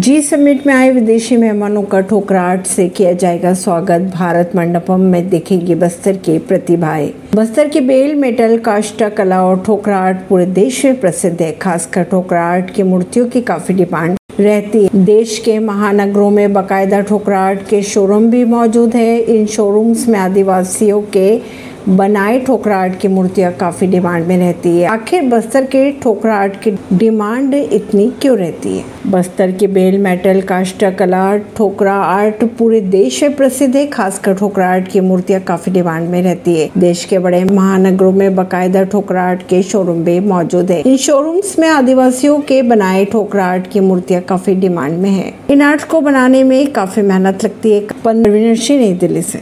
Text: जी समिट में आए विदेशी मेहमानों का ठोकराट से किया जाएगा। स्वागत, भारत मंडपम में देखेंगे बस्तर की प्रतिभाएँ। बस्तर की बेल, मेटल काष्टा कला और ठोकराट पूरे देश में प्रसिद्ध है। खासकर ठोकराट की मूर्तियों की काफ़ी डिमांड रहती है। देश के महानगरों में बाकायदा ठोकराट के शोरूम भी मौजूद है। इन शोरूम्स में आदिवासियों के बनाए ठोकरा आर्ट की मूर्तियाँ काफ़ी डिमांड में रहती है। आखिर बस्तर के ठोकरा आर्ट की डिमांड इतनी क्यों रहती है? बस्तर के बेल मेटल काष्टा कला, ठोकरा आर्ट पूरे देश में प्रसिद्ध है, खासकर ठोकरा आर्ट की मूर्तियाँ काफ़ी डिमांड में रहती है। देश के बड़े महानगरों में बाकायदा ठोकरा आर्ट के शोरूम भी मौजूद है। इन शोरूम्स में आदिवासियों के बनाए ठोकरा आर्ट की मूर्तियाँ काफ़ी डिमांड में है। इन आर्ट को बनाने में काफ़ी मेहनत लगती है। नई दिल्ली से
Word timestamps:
जी 0.00 0.20
समिट 0.22 0.66
में 0.66 0.72
आए 0.74 0.90
विदेशी 0.90 1.36
मेहमानों 1.36 1.82
का 1.82 2.00
ठोकराट 2.00 2.66
से 2.66 2.88
किया 2.88 3.12
जाएगा। 3.12 3.52
स्वागत, 3.54 4.00
भारत 4.14 4.52
मंडपम 4.56 5.00
में 5.00 5.28
देखेंगे 5.28 5.74
बस्तर 5.74 6.16
की 6.16 6.38
प्रतिभाएँ। 6.38 7.12
बस्तर 7.34 7.68
की 7.68 7.80
बेल, 7.80 8.14
मेटल 8.14 8.56
काष्टा 8.58 9.08
कला 9.08 9.42
और 9.44 9.62
ठोकराट 9.66 10.26
पूरे 10.28 10.46
देश 10.46 10.84
में 10.84 11.00
प्रसिद्ध 11.00 11.40
है। 11.42 11.52
खासकर 11.52 12.02
ठोकराट 12.02 12.70
की 12.70 12.82
मूर्तियों 12.82 13.26
की 13.26 13.40
काफ़ी 13.42 13.74
डिमांड 13.74 14.16
रहती 14.40 14.84
है। 14.84 15.04
देश 15.04 15.38
के 15.38 15.58
महानगरों 15.58 16.30
में 16.30 16.52
बाकायदा 16.52 17.00
ठोकराट 17.00 17.68
के 17.68 17.82
शोरूम 17.82 18.30
भी 18.30 18.44
मौजूद 18.46 18.96
है। 18.96 19.18
इन 19.18 19.46
शोरूम्स 19.46 20.08
में 20.08 20.18
आदिवासियों 20.18 21.02
के 21.12 21.30
बनाए 21.88 22.40
ठोकरा 22.40 22.76
आर्ट 22.76 23.00
की 23.00 23.08
मूर्तियाँ 23.08 23.52
काफ़ी 23.52 23.86
डिमांड 23.86 24.26
में 24.26 24.38
रहती 24.38 24.78
है। 24.78 24.86
आखिर 24.86 25.22
बस्तर 25.22 25.64
के 25.64 25.92
ठोकरा 25.92 26.34
आर्ट 26.34 26.60
की 26.60 26.70
डिमांड 26.92 27.54
इतनी 27.54 28.12
क्यों 28.20 28.38
रहती 28.38 28.78
है? 28.78 28.84
बस्तर 29.06 29.52
के 29.52 29.66
बेल 29.66 29.98
मेटल 29.98 30.40
काष्टा 30.40 30.90
कला, 30.90 31.36
ठोकरा 31.36 31.94
आर्ट 31.94 32.44
पूरे 32.44 32.80
देश 32.80 33.22
में 33.22 33.36
प्रसिद्ध 33.36 33.76
है, 33.76 33.86
खासकर 33.86 34.34
ठोकरा 34.34 34.68
आर्ट 34.68 34.88
की 34.88 35.00
मूर्तियाँ 35.00 35.40
काफ़ी 35.40 35.72
डिमांड 35.72 36.08
में 36.08 36.22
रहती 36.22 36.60
है। 36.60 36.70
देश 36.78 37.04
के 37.04 37.18
बड़े 37.18 37.44
महानगरों 37.44 38.12
में 38.12 38.34
बाकायदा 38.34 38.82
ठोकरा 38.82 39.22
आर्ट 39.22 39.42
के 39.42 39.62
शोरूम 39.62 40.04
भी 40.04 40.20
मौजूद 40.20 40.70
है। 40.70 40.80
इन 40.80 40.96
शोरूम्स 40.96 41.58
में 41.58 41.68
आदिवासियों 41.68 42.40
के 42.40 42.62
बनाए 42.62 43.04
ठोकरा 43.04 43.46
आर्ट 43.46 43.66
की 43.66 43.80
मूर्तियाँ 43.80 44.22
काफ़ी 44.22 44.54
डिमांड 44.54 44.98
में 44.98 45.10
है। 45.10 45.32
इन 45.50 45.62
आर्ट 45.62 45.84
को 45.84 46.00
बनाने 46.00 46.44
में 46.44 46.72
काफ़ी 46.72 47.02
मेहनत 47.02 47.44
लगती 47.44 47.72
है। 47.72 47.86
नई 48.70 48.92
दिल्ली 48.92 49.22
से 49.22 49.38